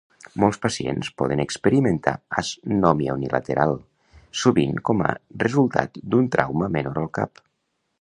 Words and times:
Molts 0.43 0.59
pacients 0.61 1.11
poden 1.21 1.43
experimentar 1.43 2.13
anòsmia 2.43 3.19
unilateral, 3.19 3.75
sovint 4.47 4.77
com 4.91 5.07
a 5.11 5.15
resultat 5.47 6.05
d'un 6.13 6.35
trauma 6.39 6.73
menor 6.79 7.03
al 7.05 7.11
cap. 7.21 7.49